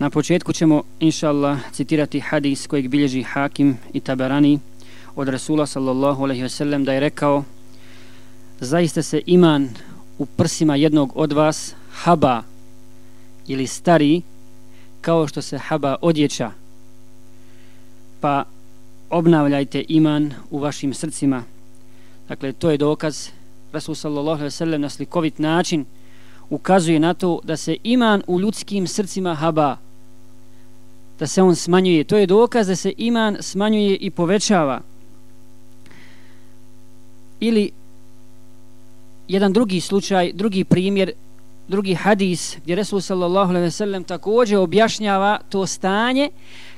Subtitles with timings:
[0.00, 4.58] Na početku ćemo, inša Allah, citirati hadis kojeg bilježi Hakim i Tabarani
[5.16, 7.44] od Rasula sallallahu alaihi wasallam da je rekao
[8.60, 9.68] zaista se iman
[10.18, 12.42] u prsima jednog od vas haba
[13.46, 14.22] ili stari
[15.00, 16.50] kao što se haba odjeća.
[18.20, 18.44] Pa
[19.10, 21.42] obnavljajte iman u vašim srcima.
[22.28, 23.28] Dakle to je dokaz.
[23.72, 25.84] Rasul sallallahu alaihi wasallam na slikovit način
[26.50, 29.76] ukazuje na to da se iman u ljudskim srcima haba
[31.20, 32.04] da se on smanjuje.
[32.04, 34.80] To je dokaz da se iman smanjuje i povećava.
[37.40, 37.70] Ili
[39.28, 41.12] jedan drugi slučaj, drugi primjer,
[41.68, 46.30] drugi hadis gdje Resul sallallahu alejhi ve sellem također objašnjava to stanje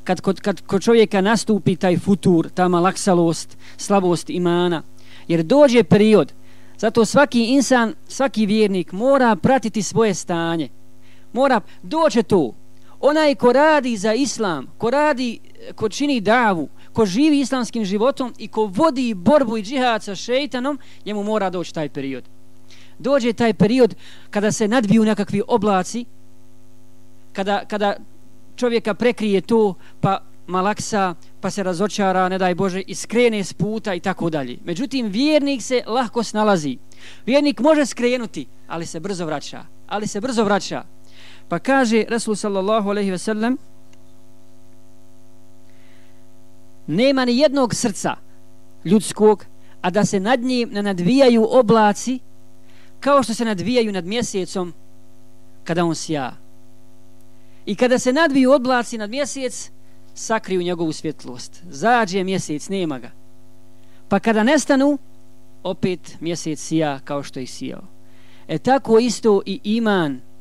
[0.05, 4.83] kad kod, kad kod čovjeka nastupi taj futur, ta malaksalost, slabost imana.
[5.29, 6.33] Jer dođe period,
[6.79, 10.69] zato svaki insan, svaki vjernik mora pratiti svoje stanje.
[11.33, 12.53] Mora, doće to,
[13.03, 15.39] onaj ko radi za islam, ko radi,
[15.75, 20.79] ko čini davu, ko živi islamskim životom i ko vodi borbu i džihad sa šeitanom,
[21.07, 22.25] njemu mora doći taj period.
[22.99, 23.95] Dođe taj period
[24.31, 26.05] kada se nadbiju nekakvi oblaci,
[27.33, 27.97] kada, kada
[28.57, 33.95] čovjeka prekrije to, pa malaksa, pa se razočara, ne daj Bože, i skrene s puta
[33.95, 34.59] i tako dalje.
[34.65, 36.79] Međutim, vjernik se lahko snalazi.
[37.27, 39.65] Vjernik može skrenuti, ali se brzo vraća.
[39.87, 40.83] Ali se brzo vraća.
[41.53, 43.59] Pa kaže Rasul sallallahu alaihi ve sellem
[46.87, 48.17] nema ni jednog srca
[48.85, 49.45] ljudskog,
[49.83, 52.19] a da se nad njim ne nadvijaju oblaci
[53.01, 54.73] kao što se nadvijaju nad mjesecom
[55.65, 56.33] kada on sja.
[57.67, 59.71] I kada se nadviju oblaci nad mjesec,
[60.15, 61.63] sakriju njegovu svjetlost.
[61.69, 63.11] Zađe mjesec, nema ga.
[64.09, 64.99] Pa kada nestanu,
[65.63, 67.83] opet mjesec sija kao što je sijao.
[68.49, 70.32] E tako isto i iman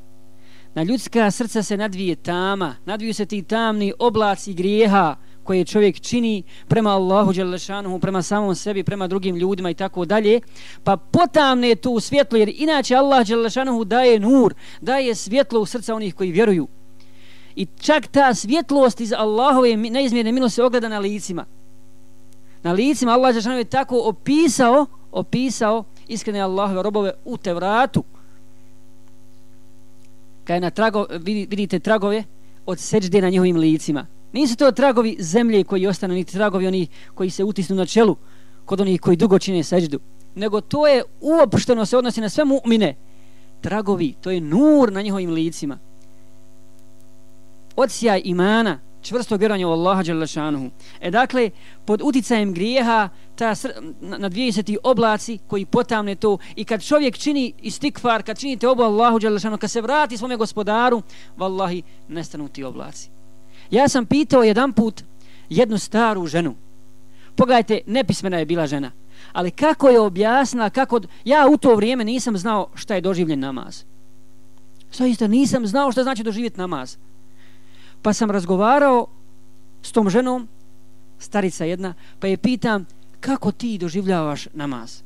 [0.76, 6.44] na ljudska srca se nadvije tama, nadviju se ti tamni oblaci grijeha koje čovjek čini
[6.68, 10.40] prema Allahu Đelešanuhu, prema samom sebi, prema drugim ljudima i tako dalje,
[10.84, 15.96] pa potamne to u svjetlo, jer inače Allah Đelešanuhu daje nur, daje svjetlo u srca
[15.96, 16.68] onih koji vjeruju.
[17.56, 21.46] I čak ta svjetlost iz Allahove neizmjerne milosti se ogleda na licima.
[22.64, 28.04] Na licima Allah Đelešanuhu je tako opisao, opisao iskrene Allahove robove u Tevratu,
[30.44, 32.24] kada na trago, vidite tragove
[32.66, 34.08] od seđde na njihovim licima.
[34.34, 38.16] Nisu to tragovi zemlje koji ostanu, ni tragovi oni koji se utisnu na čelu
[38.66, 40.00] kod onih koji dugo čine seđdu.
[40.36, 42.94] Nego to je uopšteno se odnosi na sve mu'mine.
[43.62, 45.80] Tragovi, to je nur na njihovim licima.
[47.76, 50.70] Odsjaj imana, čvrsto vjerovanje u Allaha Đalešanuhu.
[51.02, 51.50] E dakle,
[51.86, 53.56] pod uticajem grijeha, ta
[54.02, 59.20] na 20 oblaci koji potamne to i kad čovjek čini istikfar, kad činite obu Allahu
[59.20, 61.02] Đalešanuhu, kad se vrati svome gospodaru,
[61.38, 63.10] vallahi, nestanu ti oblaci.
[63.72, 65.04] Ja sam pitao jedan put
[65.50, 66.56] jednu staru ženu.
[67.36, 68.92] Pogledajte, nepismena je bila žena.
[69.32, 71.02] Ali kako je objasnila, kako...
[71.26, 73.84] Ja u to vrijeme nisam znao šta je doživljen namaz.
[74.92, 76.98] Zaista nisam znao šta znači doživjeti namaz.
[78.02, 79.08] Pa sam razgovarao
[79.82, 80.48] s tom ženom,
[81.20, 82.86] starica jedna, pa je pitam
[83.20, 85.02] kako ti doživljavaš namaz?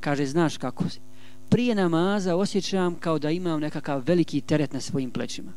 [0.00, 1.00] Kaže, znaš kako si?
[1.48, 5.52] Prije namaza osjećam kao da imam nekakav veliki teret na svojim plećima,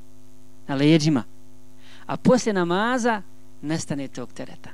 [0.68, 1.24] na leđima.
[2.06, 3.22] A poslije namaza
[3.62, 4.70] nestane tog tereta.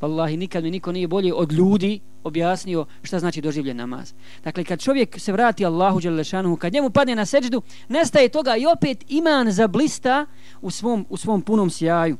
[0.00, 4.12] Wallahi, nikad mi niko nije bolje od ljudi objasnio šta znači doživljen namaz.
[4.44, 8.66] Dakle, kad čovjek se vrati Allahu Đelešanuhu, kad njemu padne na seđdu, nestaje toga i
[8.66, 10.26] opet iman zablista
[10.62, 12.16] u svom, u svom punom sjaju.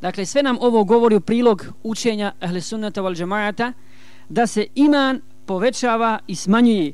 [0.00, 3.72] Dakle, sve nam ovo govori u prilog učenja Ahle Sunnata wal Džamajata,
[4.28, 6.92] da se iman povećava i smanjuje.